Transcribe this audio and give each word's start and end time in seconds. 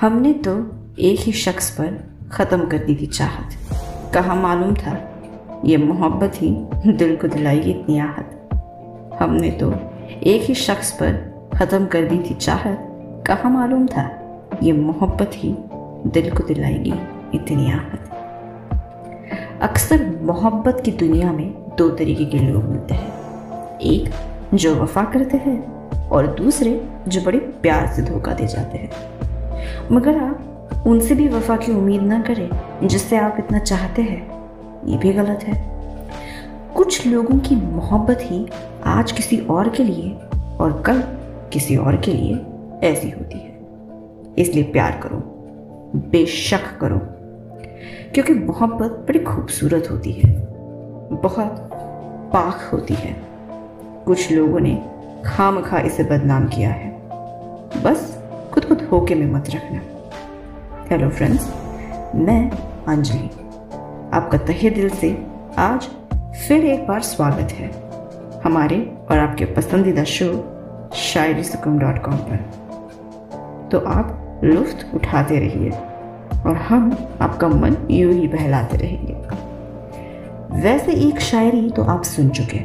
हमने 0.00 0.32
तो 0.32 0.52
एक 0.98 1.20
ही 1.20 1.32
शख्स 1.32 1.70
पर 1.70 1.94
ख़त्म 2.32 2.66
कर 2.66 2.78
दी 2.78 2.94
थी 2.94 3.06
चाहत। 3.06 4.12
कहा 4.14 4.34
मालूम 4.34 4.74
था, 4.74 4.92
ये 5.64 5.76
मोहब्बत 5.76 6.32
ही 6.34 6.50
दिल 6.92 7.16
को 7.16 7.28
दिलाएगी 7.28 7.70
इतनी 7.70 7.98
आहत। 7.98 9.18
हमने 9.20 9.50
तो 9.50 9.72
एक 10.22 10.42
ही 10.42 10.54
शख्स 10.54 10.92
पर 10.92 11.50
ख़त्म 11.54 11.86
कर 11.86 12.04
दी 12.04 12.18
थी 12.18 12.34
चाहत। 12.34 13.24
कहा 13.26 13.48
मालूम 13.48 13.86
था, 13.86 14.06
ये 14.62 14.72
मोहब्बत 14.72 15.30
ही 15.34 15.54
दिल 16.06 16.30
को 16.30 16.46
दिलाएगी 16.46 16.94
इतनी 17.34 17.72
आहत। 17.72 18.08
अक्सर 19.62 20.06
मोहब्बत 20.22 20.82
की 20.84 20.90
दुनिया 20.90 21.32
में 21.32 21.54
दो 21.78 21.90
तरीके 21.90 22.24
के 22.24 22.38
लोग 22.38 22.64
मिलते 22.64 22.94
हैं। 22.94 23.78
एक, 23.80 24.10
जो 24.54 24.74
वफा 24.74 25.04
करते 25.04 25.36
हैं, 25.36 25.60
और 26.08 26.26
दूसरे, 26.26 26.88
जो 27.08 27.20
बड़े 27.20 27.38
प्यार 27.38 27.86
से 27.86 28.02
धोखा 28.02 28.32
दे 28.32 28.46
जाते 28.46 28.78
हैं। 28.78 29.17
मगर 29.92 30.16
आप 30.16 30.44
उनसे 30.86 31.14
भी 31.14 31.28
वफा 31.28 31.56
की 31.56 31.72
उम्मीद 31.72 32.02
ना 32.02 32.20
करें, 32.20 32.50
जिससे 32.88 33.16
आप 33.16 33.36
इतना 33.38 33.58
चाहते 33.58 34.02
हैं। 34.02 34.38
ये 34.86 34.98
भी 34.98 35.12
गलत 35.12 35.40
है। 35.42 35.78
कुछ 36.74 37.06
लोगों 37.06 37.38
की 37.38 37.56
मोहब्बत 37.56 38.18
ही 38.22 38.48
आज 38.84 39.12
किसी 39.12 39.36
और 39.36 39.68
के 39.68 39.84
लिए 39.84 40.10
और 40.60 40.82
कल 40.86 41.02
किसी 41.52 41.76
और 41.76 41.96
के 41.96 42.12
लिए 42.12 42.46
ऐसी 42.88 43.10
होती 43.10 43.38
है। 43.38 43.58
इसलिए 44.38 44.64
प्यार 44.64 45.00
करो, 45.02 45.16
बेशक 46.10 46.78
करो, 46.80 46.98
क्योंकि 48.14 48.34
मोहब्बत 48.34 48.90
बड़ी 48.90 49.18
खूबसूरत 49.18 49.88
होती 49.90 50.12
है, 50.12 50.46
बहुत 51.12 51.70
पाक 52.32 52.70
होती 52.72 52.94
है। 52.94 53.16
कुछ 54.06 54.32
लोगों 54.32 54.60
ने 54.60 54.84
खाम 55.24 55.62
खा 55.62 55.78
इसे 55.78 56.02
बदनाम 56.02 56.48
किया 56.48 56.70
है। 56.70 56.90
बस 57.82 58.17
खुद 58.68 58.82
होके 58.82 59.14
में 59.14 59.26
मत 59.26 59.44
रखना। 59.50 59.80
हेलो 60.90 61.08
फ्रेंड्स 61.10 61.46
मैं 62.14 62.50
अंजलि। 62.88 63.28
आपका 64.12 64.38
तहे 64.38 64.70
दिल 64.70 64.88
से 64.88 65.26
आज 65.58 65.88
फिर 66.48 66.64
एक 66.64 66.86
बार 66.86 67.00
स्वागत 67.00 67.52
है 67.52 67.70
हमारे 68.44 68.96
और 69.10 69.18
आपके 69.18 69.44
पसंदीदा 69.44 70.04
शो 70.04 70.26
शायरी 70.94 71.44
सुकुम 71.44 71.78
डॉट 71.78 72.02
कॉम 72.04 72.16
पर। 72.16 72.36
तो 73.72 73.78
आप 73.78 74.40
लुफ्त 74.44 74.90
उठाते 74.94 75.38
रहिए 75.38 75.70
और 76.46 76.56
हम 76.56 76.96
आपका 77.20 77.48
मन 77.48 77.76
यूँ 77.90 78.12
ही 78.12 78.28
बहलाते 78.28 78.76
रहेंगे। 78.76 79.14
वैसे 80.60 80.92
एक 81.08 81.20
शायरी 81.20 81.70
तो 81.70 81.82
आप 81.84 82.02
सुन 82.02 82.28
चुके 82.30 82.58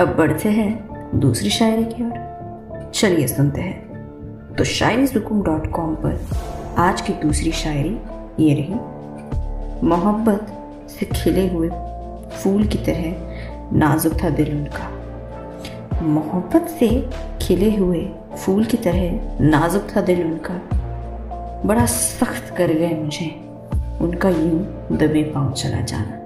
अब 0.00 0.14
बढ़ते 0.18 0.48
हैं 0.48 0.70
दूसरी 1.14 1.50
शायरी 1.50 1.84
की 1.84 2.06
ओर। 2.06 2.90
चलिए 2.94 3.26
सुनते 3.26 3.60
हैं। 3.60 3.87
तो 4.58 4.64
शायरी 4.64 5.06
सुकून 5.06 5.42
डॉट 5.42 5.70
कॉम 5.70 5.94
पर 5.94 6.26
आज 6.78 7.00
की 7.00 7.12
दूसरी 7.12 7.52
शायरी 7.52 7.98
ये 8.44 8.54
रही। 8.54 8.74
मोहब्बत 9.86 10.46
से 10.90 11.06
खिले 11.06 11.48
हुए 11.48 11.68
फूल 12.30 12.66
की 12.66 12.78
तरह 12.78 13.76
नाजुक 13.76 14.12
था 14.24 14.30
दिल 14.30 14.50
उनका। 14.52 16.02
मोहब्बत 16.02 16.68
से 16.68 17.08
खिले 17.42 17.76
हुए 17.76 18.08
फूल 18.38 18.64
की 18.64 18.76
तरह 18.76 19.20
नाजुक 19.40 19.86
था 19.96 20.00
दिल 20.00 20.22
उनका। 20.22 20.60
बड़ा 21.66 21.86
सख्त 21.86 22.56
कर 22.56 22.66
गए 22.66 22.94
मुझे। 22.94 23.26
उनका 24.00 24.28
यूँ 24.28 24.88
दबे 24.92 25.22
पाँव 25.22 25.52
चला 25.52 25.80
जाना। 25.80 26.20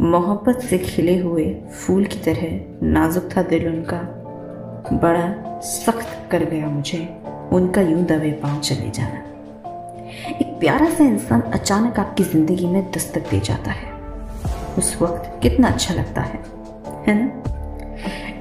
मोहब्बत 0.00 0.60
से 0.60 0.78
खिले 0.78 1.18
हुए 1.18 1.56
फूल 1.72 2.04
की 2.04 2.18
तरह 2.18 2.60
नाजुक 2.86 3.28
था 3.36 3.42
दिल 3.42 3.68
उनका। 3.68 4.20
बड़ा 4.92 5.60
सख्त 5.60 6.13
कर 6.34 6.44
गया 6.44 6.68
मुझे, 6.68 6.98
उनका 7.52 7.80
यूँ 7.80 8.04
दबे 8.04 8.30
पाँव 8.32 8.60
चले 8.60 8.90
जाना। 8.90 9.18
एक 10.30 10.56
प्यारा 10.60 10.90
सा 10.90 11.04
इंसान 11.04 11.40
अचानक 11.40 11.98
आपकी 11.98 12.24
ज़िंदगी 12.24 12.66
में 12.66 12.90
दस्तक 12.90 13.30
दे 13.30 13.40
जाता 13.40 13.70
है। 13.70 13.92
उस 14.78 14.96
वक्त 15.02 15.40
कितना 15.42 15.68
अच्छा 15.68 15.94
लगता 15.94 16.20
है 16.20 16.42
है 17.08 17.14
ना? 17.14 17.42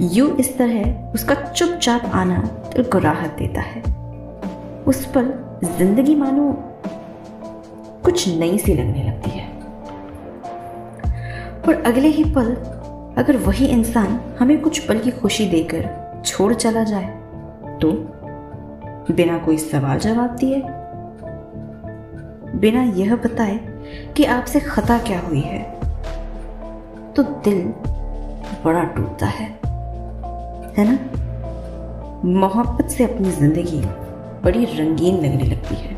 यू 0.01 0.27
इस 0.35 0.57
तरह 0.57 1.11
उसका 1.13 1.35
चुपचाप 1.35 2.05
आना 2.05 2.39
को 2.77 2.99
राहत 2.99 3.35
देता 3.39 3.61
है। 3.61 3.81
उस 4.83 5.05
पर 5.05 5.59
ज़िंदगी 5.77 6.15
मानो 6.15 6.51
कुछ 8.05 8.27
नई 8.27 8.57
सी 8.57 8.73
लगने 8.73 9.03
लगती 9.03 9.29
है। 9.29 9.47
और 11.67 11.83
अगले 11.85 12.07
ही 12.07 12.23
पल 12.23 12.55
अगर 13.17 13.37
वही 13.37 13.65
इंसान 13.65 14.19
हमें 14.39 14.61
कुछ 14.61 14.79
पल 14.79 14.99
की 14.99 15.11
खुशी 15.11 15.45
देकर 15.47 15.89
छोड़ 16.25 16.53
चला 16.53 16.83
जाए 16.83 17.22
तो 17.81 17.91
बिना 19.09 19.37
कोई 19.37 19.57
सवाल 19.57 19.99
जवाब 19.99 20.35
दिए, 20.35 20.61
बिना 22.59 22.83
यह 22.97 23.15
बताए 23.15 23.59
कि 24.17 24.25
आपसे 24.25 24.59
खता 24.59 24.97
क्या 24.99 25.19
हुई 25.19 25.41
है 25.41 25.61
तो 27.13 27.23
दिल 27.23 27.61
बड़ा 28.65 28.83
टूटता 28.85 29.25
है 29.25 29.47
है 30.77 30.85
ना? 30.87 30.97
मोहब्बत 32.39 32.89
से 32.89 33.03
अपनी 33.03 33.31
ज़िंदगी 33.31 33.81
बड़ी 34.43 34.65
रंगीन 34.65 35.15
लगने 35.15 35.43
लगती 35.43 35.75
है। 35.75 35.91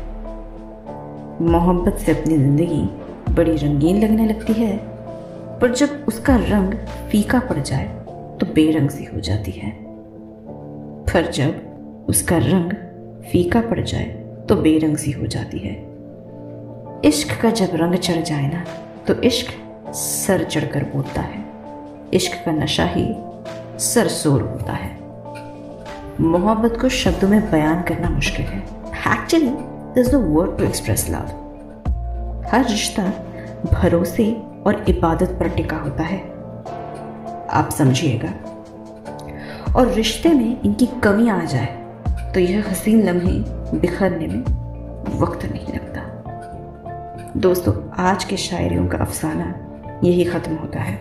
मोहब्बत 1.42 1.98
से 1.98 2.12
अपनी 2.12 2.36
ज़िंदगी 2.36 2.82
बड़ी 3.34 3.56
रंगीन 3.56 4.02
लगने 4.02 4.26
लगती 4.26 4.52
है, 4.52 4.76
पर 5.60 5.74
जब 5.74 6.04
उसका 6.08 6.36
रंग 6.38 6.74
फीका 7.10 7.40
पड़ 7.40 7.58
जाए 7.60 7.86
तो 8.40 8.46
बेरंग 8.54 8.90
सी 8.90 9.04
हो 9.04 9.20
जाती 9.20 9.52
है। 9.52 9.85
पर 11.16 11.30
जब 11.32 12.06
उसका 12.08 12.36
रंग 12.38 12.72
फीका 13.22 13.60
पड़ 13.60 13.80
जाए 13.80 14.04
तो 14.48 14.56
बेरंग 14.56 14.96
सी 14.96 15.10
हो 15.10 15.26
जाती 15.26 15.58
है। 15.58 15.74
इश्क 17.04 17.40
का 17.42 17.50
जब 17.50 17.68
रंग 17.74 17.94
चढ़ 17.94 18.20
जाए 18.22 18.46
ना 18.46 18.64
तो 19.06 19.14
इश्क 19.22 19.52
सर 19.94 20.44
चढ़कर 20.44 20.84
बोलता 20.84 21.20
है। 21.20 21.44
इश्क 22.14 22.44
का 22.44 22.52
नशा 22.52 22.84
ही 22.84 23.06
सर 23.78 24.08
सोर 24.08 24.42
होता 24.42 24.72
है। 24.72 24.90
मोहब्बत 26.20 26.76
को 26.80 26.88
शब्दों 26.88 27.28
में 27.28 27.50
बयान 27.50 27.82
करना 27.82 28.10
मुश्किल 28.10 28.46
है। 28.46 28.58
Actually 29.12 29.50
this 29.94 30.08
the 30.08 30.14
word 30.14 30.58
to 30.58 30.64
express 30.64 31.08
love 31.10 32.46
हर 32.52 32.68
रिश्ता 32.70 33.02
भरोसे 33.72 34.32
और 34.66 34.84
इबादत 34.88 35.36
पर 35.40 35.48
टिका 35.48 35.76
होता 35.76 36.02
है। 36.02 36.20
आप 37.50 37.70
समझिएगा। 37.78 38.34
और 39.76 39.92
रिश्ते 39.92 40.28
में 40.28 40.62
इनकी 40.62 40.86
कमी 41.04 41.28
आ 41.28 41.44
जाए 41.44 42.30
तो 42.34 42.40
यह 42.40 42.68
हसीन 42.70 43.02
लम्हे 43.02 43.78
बिखरने 43.80 44.26
में 44.26 44.42
वक्त 45.18 45.44
नहीं 45.44 45.74
लगता। 45.74 46.02
दोस्तों, 47.36 47.74
आज 48.04 48.24
के 48.24 48.36
शायरियों 48.36 48.86
का 48.86 48.98
अफसाना 48.98 50.00
यही 50.04 50.24
ख़त्म 50.24 50.54
होता 50.54 50.80
है। 50.80 50.94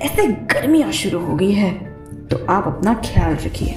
ऐसे 0.00 0.26
गर्मियाँ 0.52 0.92
शुरू 0.92 1.18
हो 1.20 1.34
गई 1.34 1.52
है 1.52 1.72
तो 2.28 2.44
आप 2.50 2.66
अपना 2.66 2.94
ख्याल 3.04 3.36
रखिए। 3.36 3.74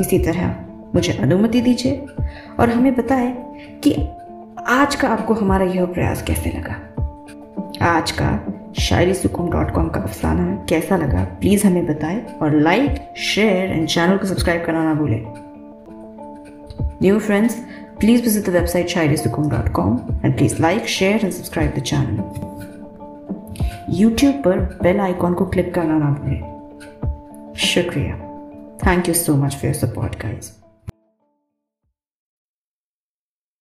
इसी 0.00 0.18
तरह 0.18 0.54
मुझे 0.94 1.12
अनुमति 1.12 1.60
दीजिए 1.60 2.06
और 2.60 2.70
हमें 2.70 2.94
बताएँ 2.96 3.32
कि 3.84 3.94
आज 4.68 4.94
का 4.94 5.08
आपको 5.08 5.34
हमारा 5.34 5.64
यह 5.66 5.86
प्रयास 5.86 6.22
कैसे 6.22 6.50
लगा। 6.50 6.76
आज 7.88 8.10
का 8.20 8.30
शायरी 8.78 9.14
सुकून 9.14 9.50
डॉट 9.50 9.70
कॉम 9.70 9.88
का 9.88 10.00
अफसाना 10.00 10.47
कैसा 10.68 10.96
लगा 10.96 11.24
प्लीज़ 11.40 11.66
हमें 11.66 11.86
बताएँ 11.86 12.20
और 12.42 12.54
लाइक 12.60 13.00
शेयर 13.24 13.70
एंड 13.70 13.86
चैनल 13.88 14.18
को 14.18 14.26
सब्सक्राइब 14.26 14.64
करना 14.64 14.84
ना 14.84 14.94
भूलें। 14.94 15.22
New 17.02 17.18
friends 17.18 17.54
please 18.00 18.22
visit 18.22 18.46
the 18.46 18.54
website 18.54 18.88
Shayari 18.88 19.16
Sukoon 19.16 19.48
dot 19.48 19.68
com 19.74 19.98
and 20.24 20.36
please 20.36 20.60
like 20.62 20.86
share 20.88 21.24
and 21.24 21.32
subscribe 21.32 21.74
the 21.78 21.82
channel 21.82 22.16
YouTube 23.98 24.34
पर 24.44 24.58
बेल 24.82 25.00
आइकॉन 25.00 25.34
को 25.34 25.46
क्लिक 25.46 25.74
करना 25.74 25.98
ना 25.98 26.10
भूलें। 26.12 27.54
शुक्रिया। 27.64 28.14
Thank 28.86 29.08
you 29.08 29.14
so 29.14 29.36
much 29.36 29.54
for 29.54 29.64
your 29.64 29.74
support 29.76 30.22
guys 30.22 30.57